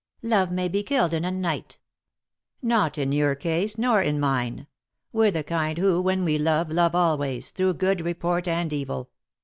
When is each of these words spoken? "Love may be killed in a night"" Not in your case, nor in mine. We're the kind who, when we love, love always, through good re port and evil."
"Love 0.23 0.51
may 0.51 0.67
be 0.67 0.81
killed 0.81 1.13
in 1.13 1.23
a 1.23 1.29
night"" 1.29 1.77
Not 2.63 2.97
in 2.97 3.11
your 3.11 3.35
case, 3.35 3.77
nor 3.77 4.01
in 4.01 4.19
mine. 4.19 4.65
We're 5.13 5.29
the 5.29 5.43
kind 5.43 5.77
who, 5.77 6.01
when 6.01 6.23
we 6.25 6.39
love, 6.39 6.71
love 6.71 6.95
always, 6.95 7.51
through 7.51 7.75
good 7.75 8.01
re 8.01 8.15
port 8.15 8.47
and 8.47 8.73
evil." 8.73 9.11